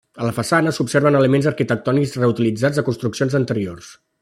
A 0.21 0.27
la 0.27 0.31
façana 0.35 0.71
s'observen 0.77 1.17
elements 1.19 1.49
arquitectònics 1.51 2.15
reutilitzats 2.23 2.81
de 2.81 2.85
construccions 2.91 3.39
anteriors. 3.43 3.93